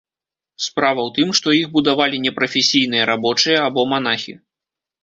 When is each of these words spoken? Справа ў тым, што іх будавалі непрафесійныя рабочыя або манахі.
Справа 0.67 1.01
ў 1.03 1.09
тым, 1.17 1.35
што 1.39 1.53
іх 1.59 1.67
будавалі 1.77 2.23
непрафесійныя 2.25 3.03
рабочыя 3.13 3.59
або 3.69 3.81
манахі. 3.95 4.33